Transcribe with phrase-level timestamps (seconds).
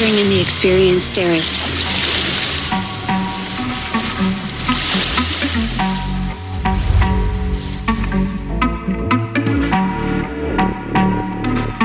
[0.00, 1.62] entering in the experience terrace.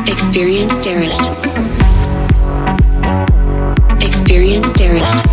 [0.07, 1.19] Experience terrace.
[4.05, 5.32] Experience terrace.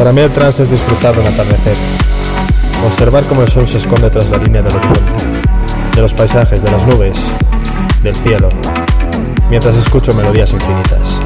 [0.00, 1.76] Para mí el trance es disfrutar de un atardecer,
[2.86, 5.26] observar cómo el sol se esconde tras la línea del horizonte,
[5.94, 7.18] de los paisajes, de las nubes,
[8.02, 8.48] del cielo,
[9.50, 11.19] mientras escucho melodías infinitas.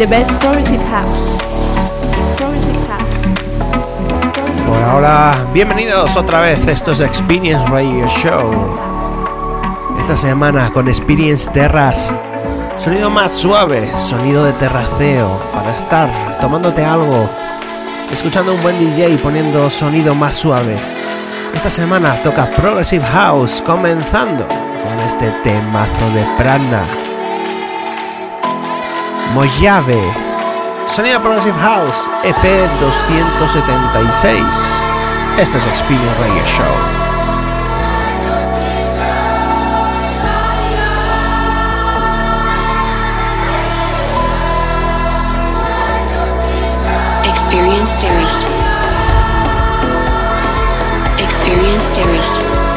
[0.00, 1.36] The best progressive house.
[2.38, 3.14] Progressive house.
[4.66, 6.66] Hola, hola, bienvenidos otra vez.
[6.66, 8.50] Esto es Experience Radio Show.
[9.98, 12.14] Esta semana con Experience Terras.
[12.78, 16.08] Sonido más suave, sonido de terraceo, para estar
[16.40, 17.28] tomándote algo,
[18.10, 20.78] escuchando un buen DJ poniendo sonido más suave.
[21.52, 26.86] Esta semana toca Progressive House, comenzando con este temazo de Prana.
[29.32, 30.12] Mojave.
[30.86, 32.42] Sonido Progressive House, EP
[32.80, 34.82] 276.
[35.38, 36.74] Esto es Experience Radio Show.
[47.24, 48.46] Experience terrace.
[51.18, 52.69] Experience terrace.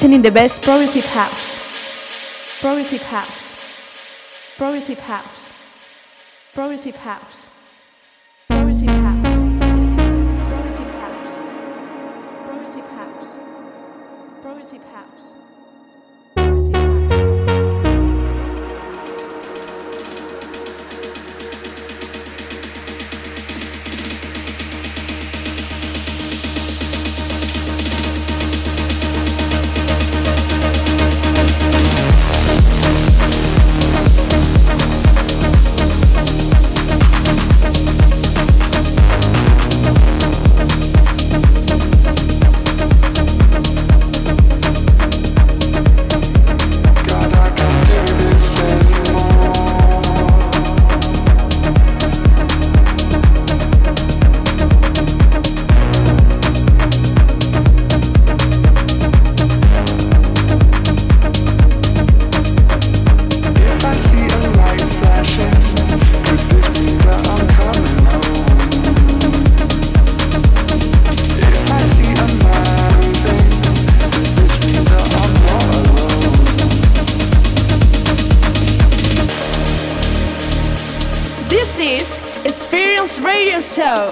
[0.00, 2.58] Listening the best progressive house.
[2.58, 3.28] Progressive house.
[4.56, 5.50] Progressive house.
[6.54, 7.39] Progressive house.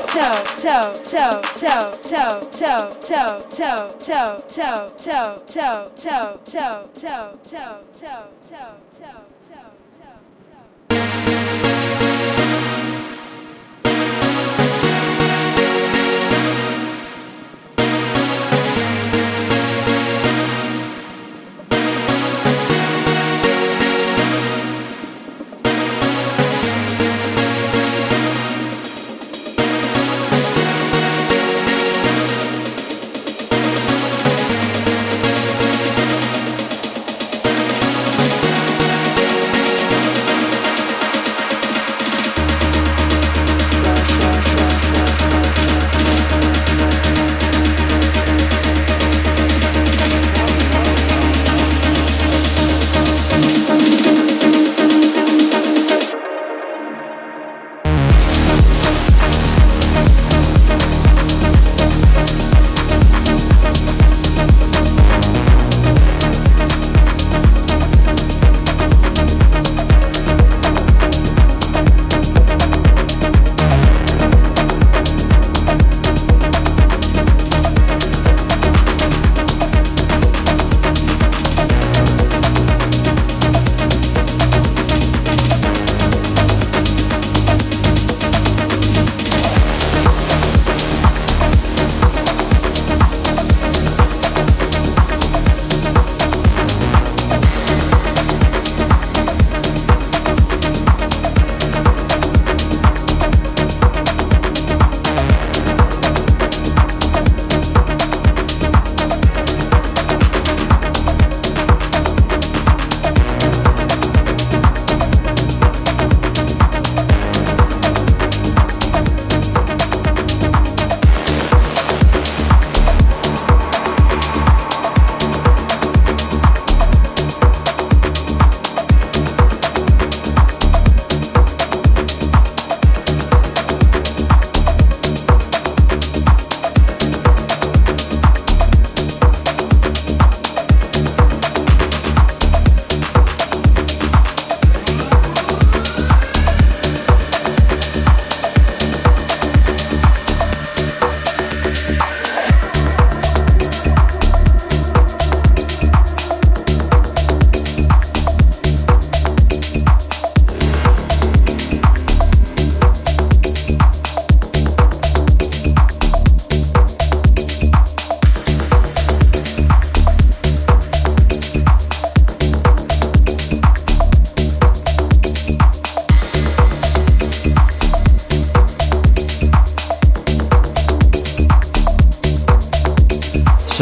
[0.07, 7.29] toe toe toe toe toe toe toe toe toe toe toe toe toe toe toe
[7.43, 8.88] toe toe toe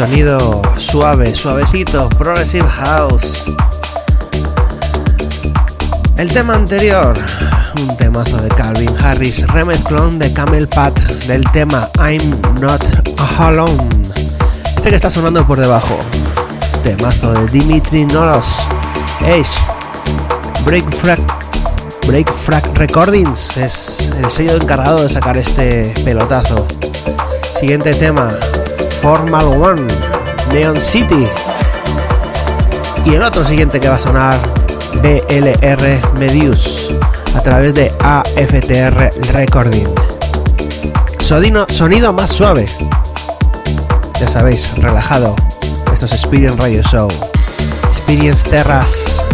[0.07, 3.43] Sonido suave, suavecito, Progressive House.
[6.15, 7.13] El tema anterior,
[7.81, 10.97] un temazo de Calvin Harris, remezclón de Camel Pat
[11.27, 12.81] del tema I'm Not
[13.37, 13.89] Alone.
[14.77, 15.99] Este que está sonando por debajo,
[16.85, 18.59] temazo de Dimitri Noros,
[19.25, 19.59] Edge,
[20.63, 20.89] Break
[22.33, 26.65] Frag, Recordings, es el sello encargado de sacar este pelotazo.
[27.59, 28.29] Siguiente tema,
[29.01, 29.87] Formal One,
[30.51, 31.27] Neon City.
[33.05, 34.37] Y el otro siguiente que va a sonar,
[35.01, 36.89] BLR Medius,
[37.35, 39.87] a través de AFTR Recording.
[41.19, 42.65] Sonido, más suave.
[44.19, 45.35] Ya sabéis, relajado.
[45.93, 47.09] Esto es Experience Radio Show.
[47.89, 49.26] Experience Terras.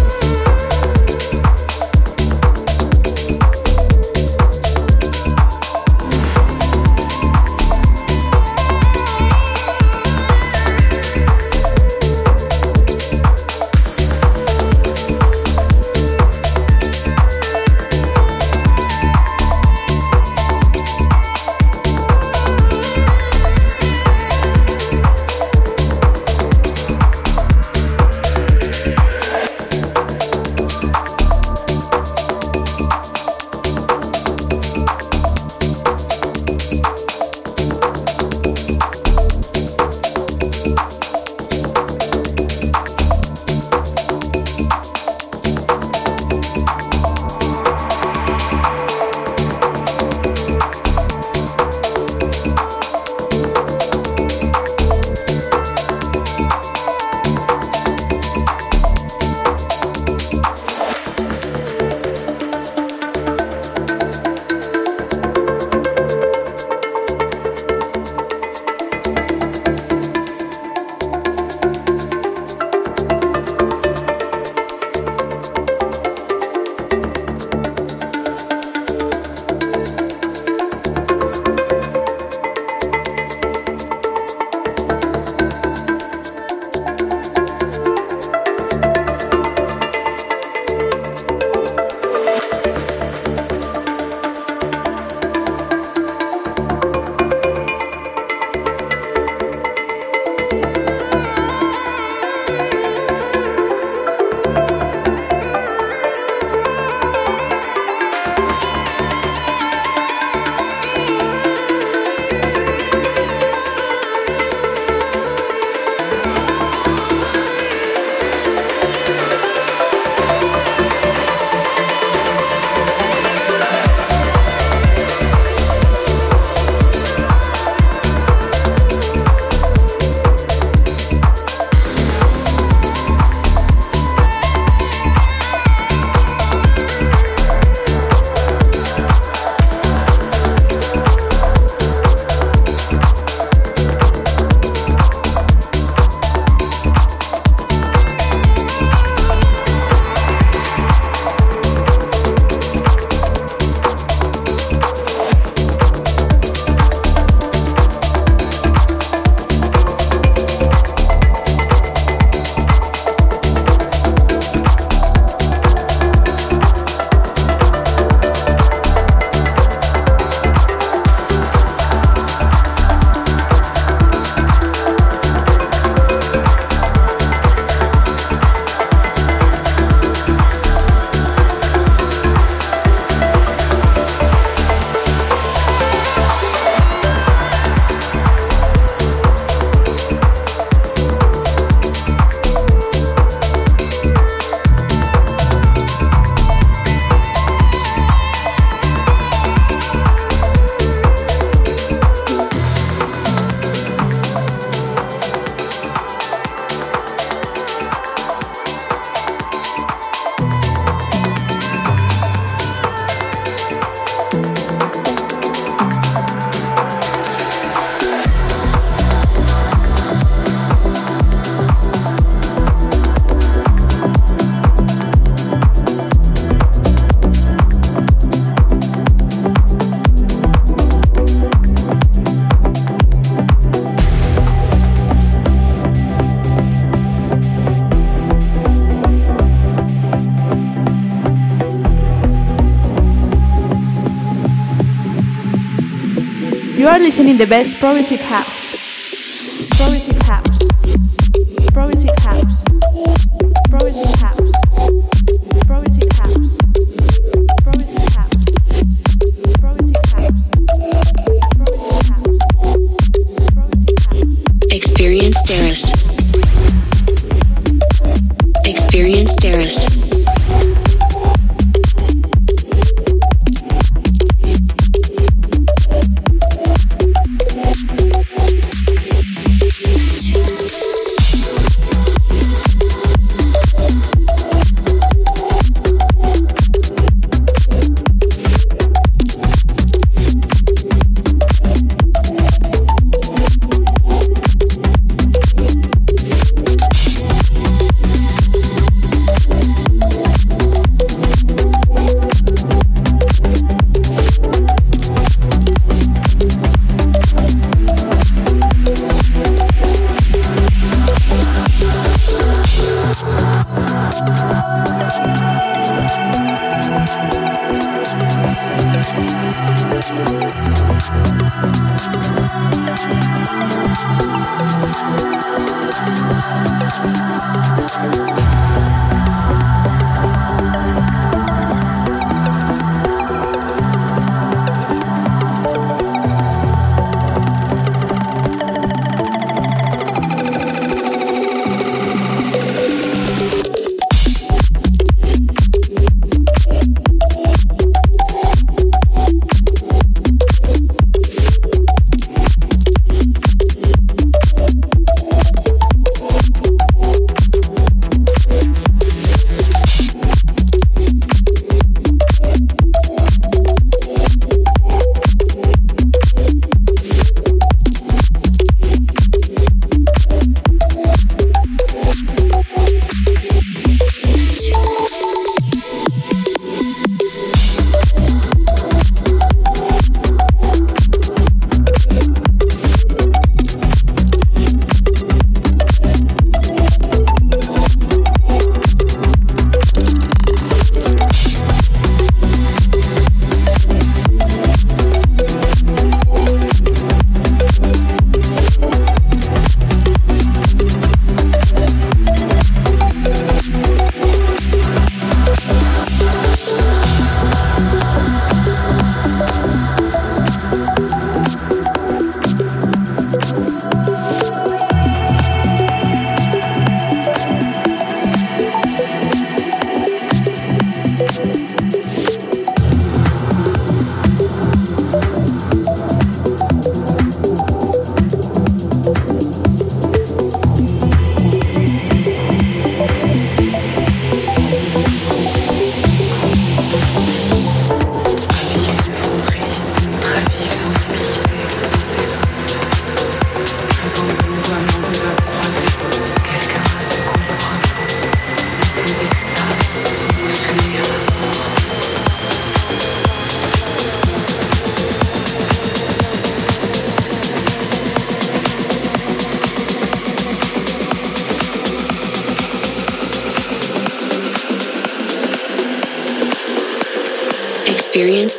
[247.14, 248.63] listen the best progressive house.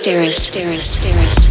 [0.05, 0.37] Steris.
[0.37, 1.01] Steris.
[1.01, 1.44] Steris.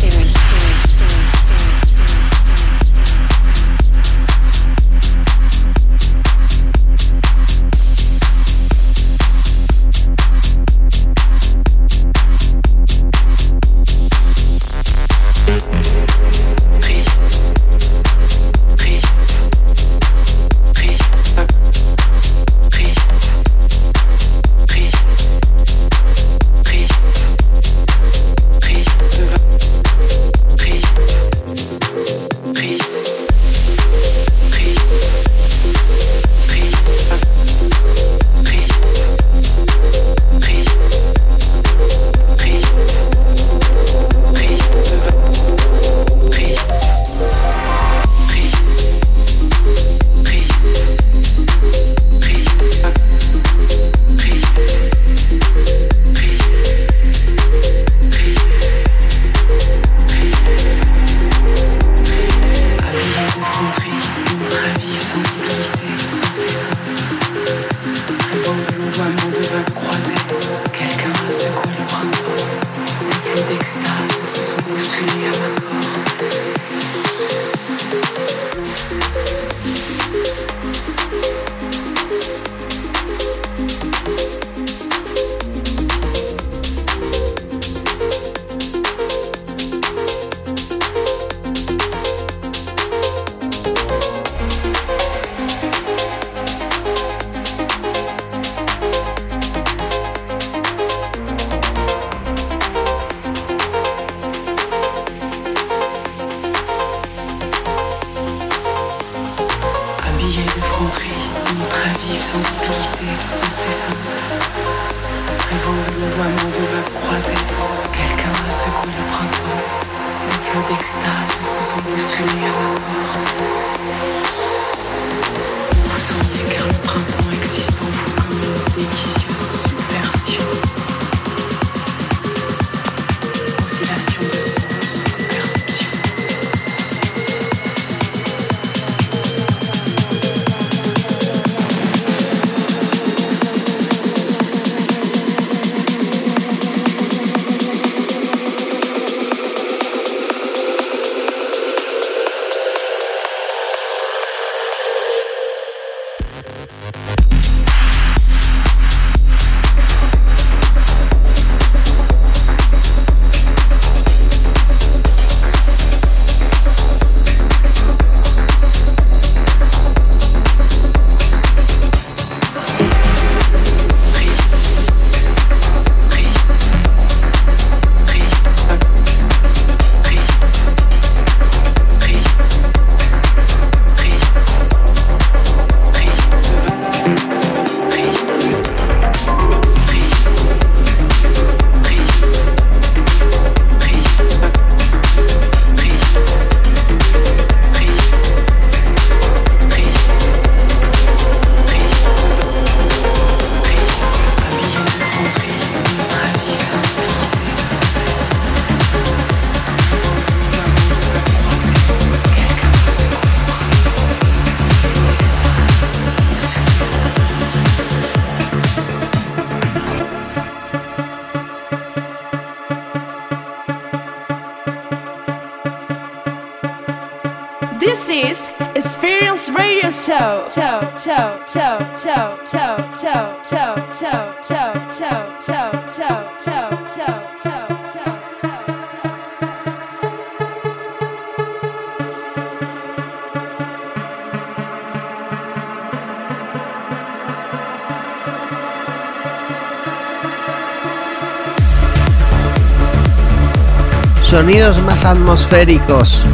[254.43, 256.25] Sonidos más atmosféricos,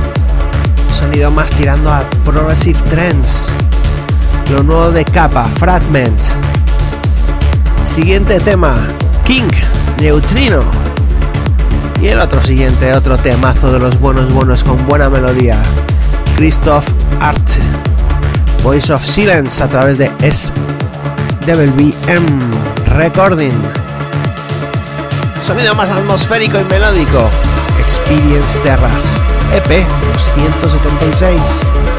[0.99, 3.51] sonido más tirando a Progressive Trends,
[4.49, 6.19] lo nuevo de Kappa, Fragment.
[7.85, 8.75] Siguiente tema,
[9.25, 9.47] King,
[10.01, 10.63] Neutrino.
[12.01, 15.59] Y el otro siguiente, otro temazo de los buenos buenos con buena melodía,
[16.35, 16.87] Christoph
[17.19, 17.47] Art,
[18.63, 20.09] Voice of Silence a través de
[21.45, 22.25] SWBM
[22.87, 23.53] Recording.
[25.45, 27.29] Sonido más atmosférico y melódico,
[28.09, 29.85] Experience Terras, EP
[30.17, 31.98] 276.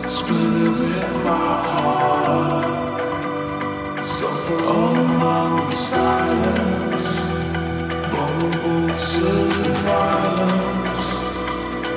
[0.08, 2.96] Splinters in my heart.
[4.04, 7.34] Suffer among the silence.
[8.12, 9.24] Vulnerable to
[9.86, 11.04] violence.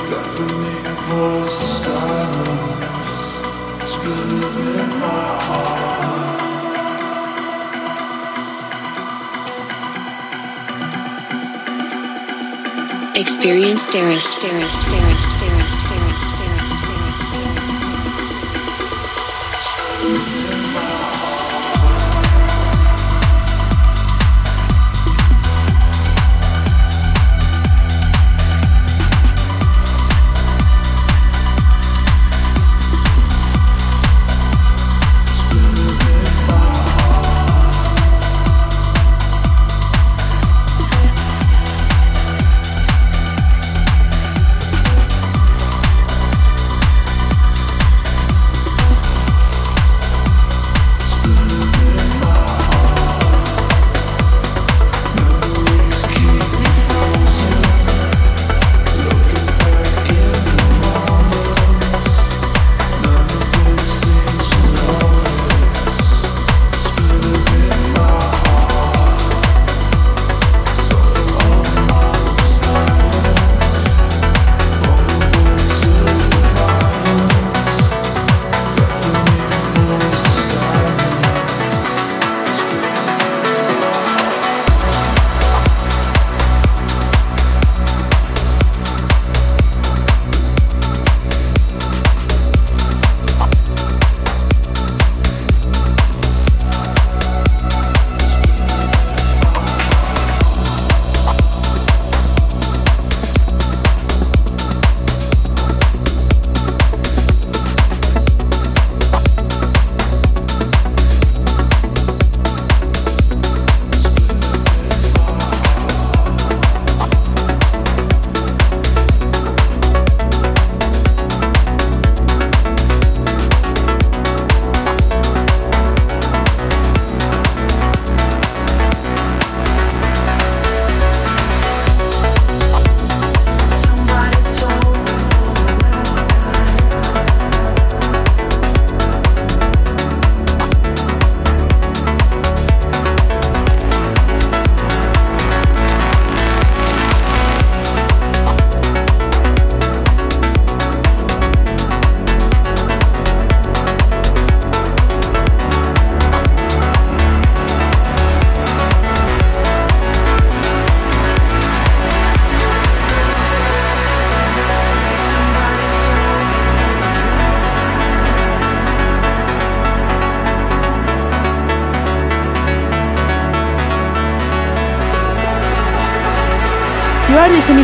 [0.09, 3.09] Deafening voice of silence
[3.85, 6.32] Splinters in my heart
[13.23, 16.83] Experience Terrace, Terrace, Terrace, Terrace, Terrace, Terrace,
[20.03, 20.62] You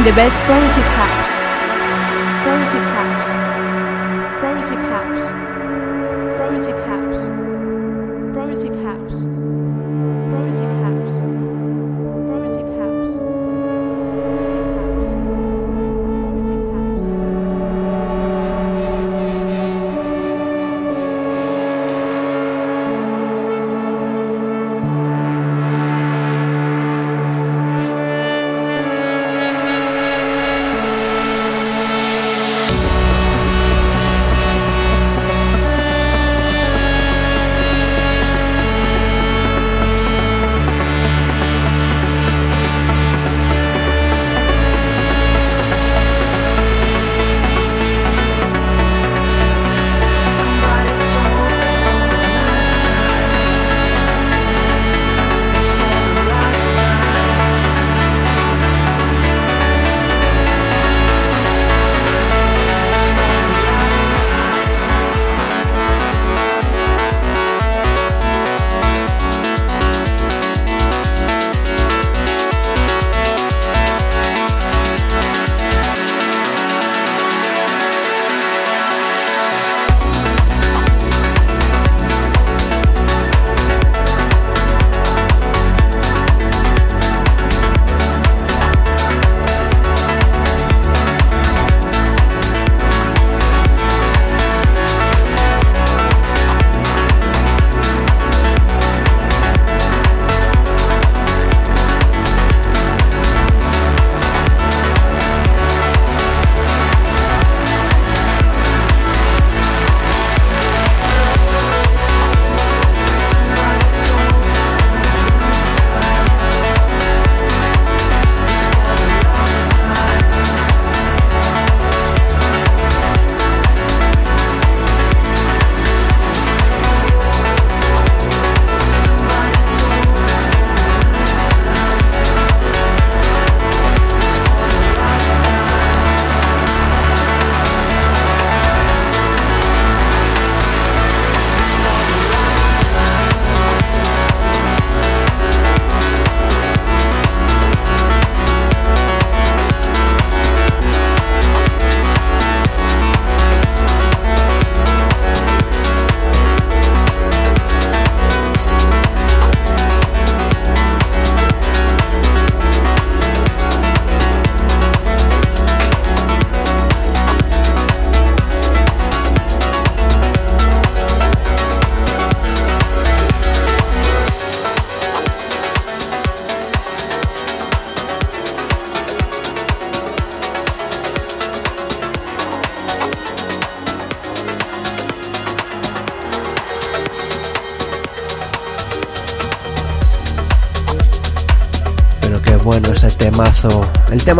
[0.09, 1.18] the best promise it.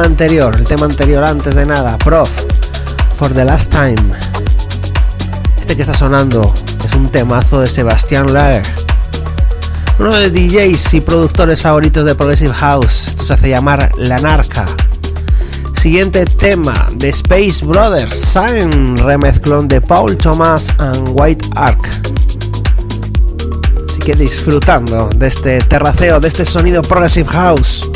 [0.03, 2.29] Anterior, el tema anterior antes de nada, Prof,
[3.17, 4.13] For the Last Time.
[5.59, 8.63] Este que está sonando es un temazo de Sebastián Lager.
[9.99, 13.09] Uno de DJs y productores favoritos de Progressive House.
[13.09, 14.65] Esto se hace llamar La Narca.
[15.73, 21.87] Siguiente tema de Space Brothers, Sign, remezclón de Paul Thomas and White Ark.
[23.87, 27.89] Así que disfrutando de este terraceo, de este sonido Progressive House.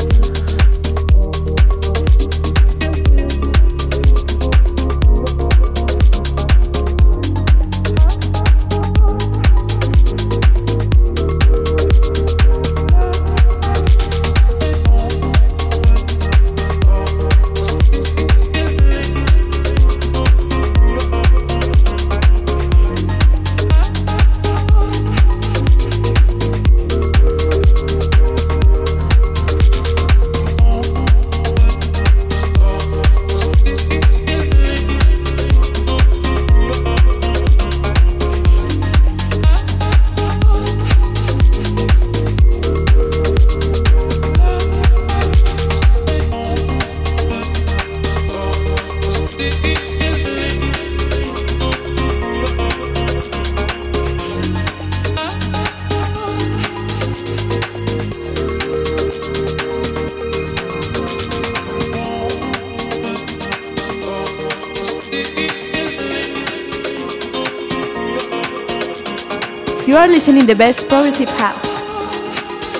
[70.47, 71.61] the best poverty path.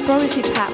[0.06, 0.73] Poverty path.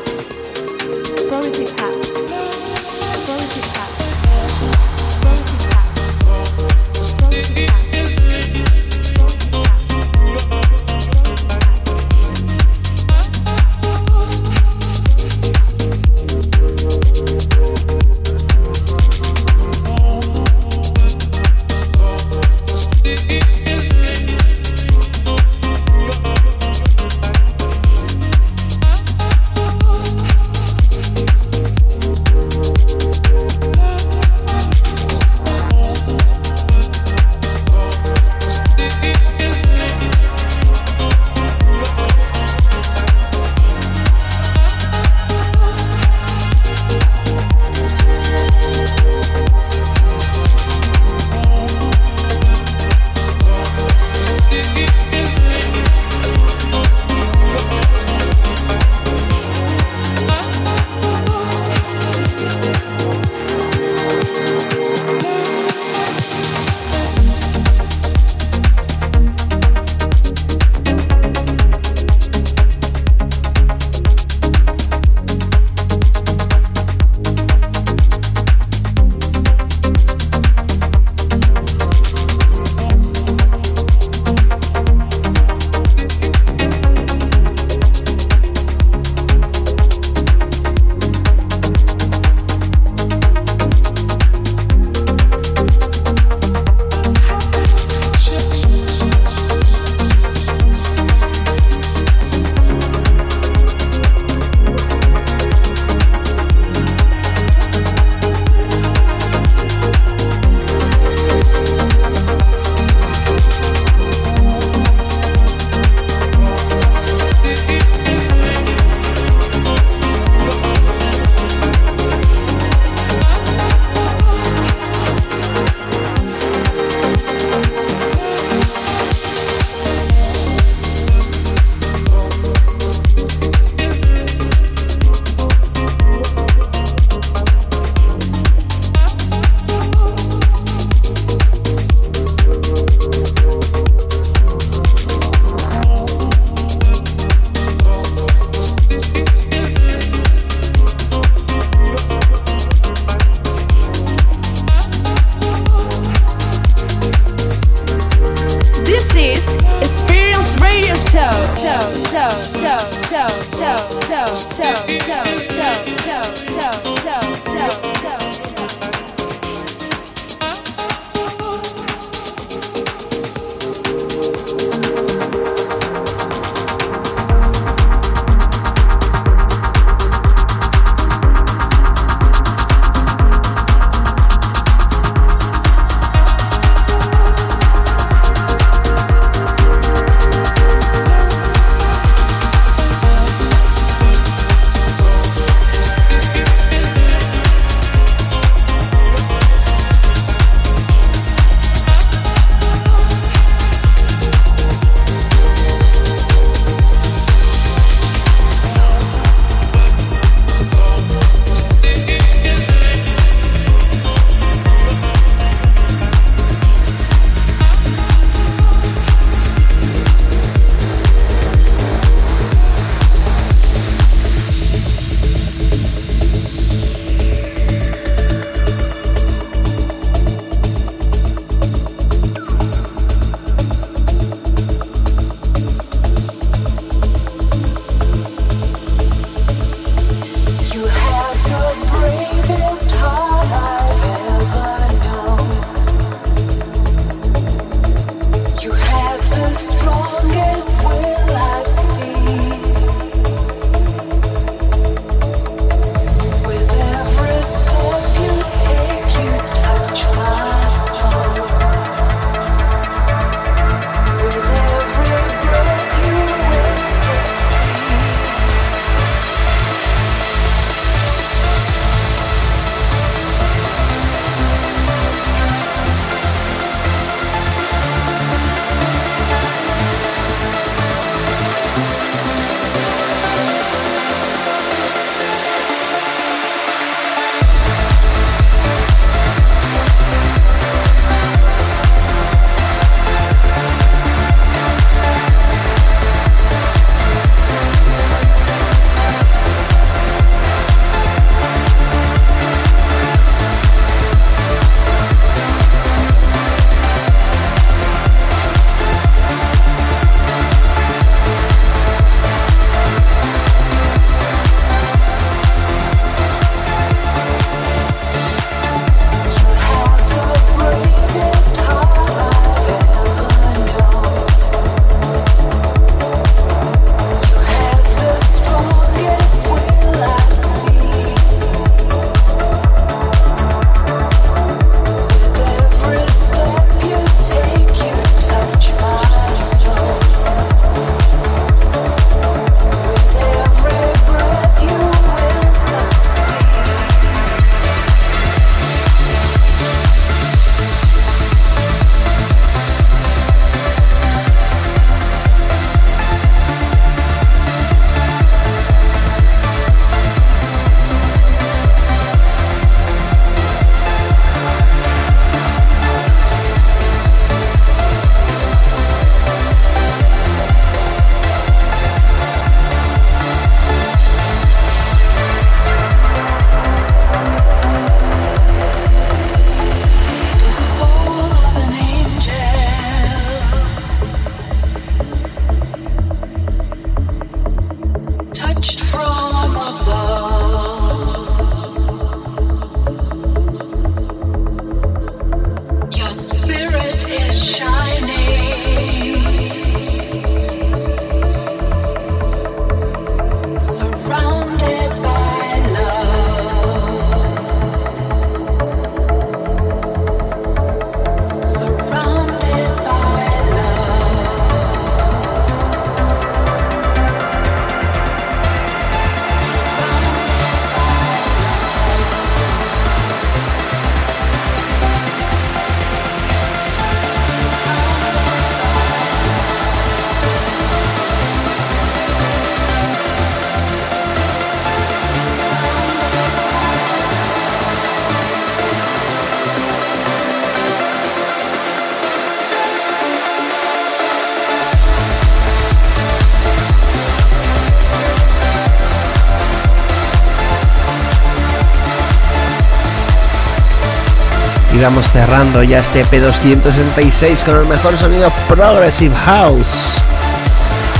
[454.82, 459.96] Vamos cerrando ya este P266 con el mejor sonido Progressive House.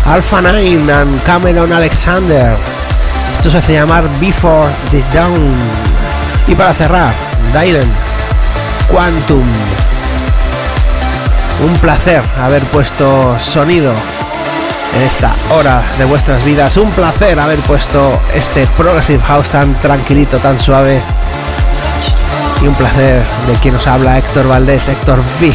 [0.06, 2.56] Alpha 9 and Cameron Alexander.
[3.34, 5.56] Esto se hace llamar Before the Dawn.
[6.48, 7.14] Y para cerrar,
[7.54, 7.90] Dylan
[8.92, 9.46] Quantum.
[11.66, 13.94] Un placer haber puesto sonido
[14.96, 16.76] en esta hora de vuestras vidas.
[16.78, 21.02] Un placer haber puesto este Progressive House tan tranquilito, tan suave.
[22.62, 25.54] Y un placer de quien nos habla Héctor Valdés, Héctor V.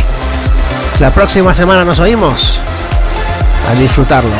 [1.01, 2.61] La próxima semana nos oímos.
[3.71, 4.31] A disfrutarlo.